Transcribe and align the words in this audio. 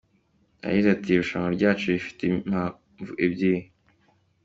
Yagize 0.63 0.87
ati 0.91 1.07
“Irushanwa 1.11 1.49
ryacu 1.57 1.85
rifite 1.95 2.21
impamvu 2.25 3.11
ebyiri. 3.25 3.61